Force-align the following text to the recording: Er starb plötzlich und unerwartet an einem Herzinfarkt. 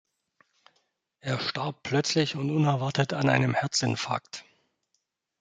Er 1.19 1.39
starb 1.39 1.83
plötzlich 1.83 2.35
und 2.35 2.49
unerwartet 2.49 3.13
an 3.13 3.29
einem 3.29 3.53
Herzinfarkt. 3.53 4.43